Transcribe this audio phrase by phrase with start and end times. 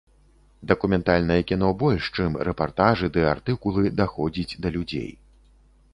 [0.69, 5.11] Дакументальнае кіно больш чым рэпартажы ды артыкулы даходзіць да людзей.